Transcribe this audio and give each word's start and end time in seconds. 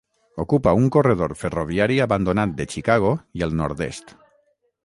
Ocupa 0.43 0.71
un 0.77 0.87
corredor 0.95 1.35
ferroviari 1.41 1.99
abandonat 2.07 2.57
de 2.63 2.69
Chicago 2.75 3.15
i 3.41 3.49
el 3.49 3.55
Nord-est. 3.61 4.19